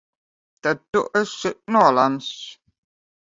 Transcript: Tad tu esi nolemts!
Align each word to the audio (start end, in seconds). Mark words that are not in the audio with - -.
Tad 0.67 0.79
tu 0.95 1.03
esi 1.19 1.51
nolemts! 1.75 2.31